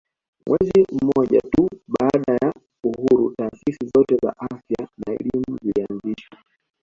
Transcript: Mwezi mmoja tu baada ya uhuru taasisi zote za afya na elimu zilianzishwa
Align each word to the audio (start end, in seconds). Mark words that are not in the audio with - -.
Mwezi 0.47 0.81
mmoja 0.91 1.41
tu 1.41 1.69
baada 1.87 2.33
ya 2.33 2.53
uhuru 2.83 3.33
taasisi 3.37 3.85
zote 3.95 4.15
za 4.23 4.35
afya 4.37 4.87
na 5.05 5.13
elimu 5.13 5.57
zilianzishwa 5.63 6.37